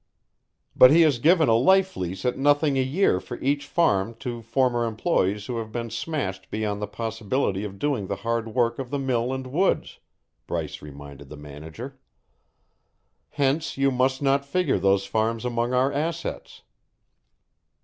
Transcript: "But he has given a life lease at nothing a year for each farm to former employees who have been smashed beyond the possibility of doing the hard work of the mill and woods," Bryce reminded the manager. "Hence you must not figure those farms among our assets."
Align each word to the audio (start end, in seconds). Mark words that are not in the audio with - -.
"But 0.75 0.89
he 0.89 1.01
has 1.01 1.19
given 1.19 1.47
a 1.47 1.53
life 1.53 1.95
lease 1.95 2.25
at 2.25 2.35
nothing 2.35 2.75
a 2.75 2.81
year 2.81 3.19
for 3.19 3.37
each 3.39 3.67
farm 3.67 4.15
to 4.15 4.41
former 4.41 4.83
employees 4.83 5.45
who 5.45 5.57
have 5.59 5.71
been 5.71 5.91
smashed 5.91 6.49
beyond 6.49 6.81
the 6.81 6.87
possibility 6.87 7.63
of 7.63 7.77
doing 7.77 8.07
the 8.07 8.15
hard 8.15 8.47
work 8.47 8.79
of 8.79 8.89
the 8.89 8.97
mill 8.97 9.31
and 9.31 9.45
woods," 9.45 9.99
Bryce 10.47 10.81
reminded 10.81 11.29
the 11.29 11.37
manager. 11.37 11.99
"Hence 13.29 13.77
you 13.77 13.91
must 13.91 14.23
not 14.23 14.43
figure 14.43 14.79
those 14.79 15.05
farms 15.05 15.45
among 15.45 15.71
our 15.71 15.91
assets." 15.93 16.63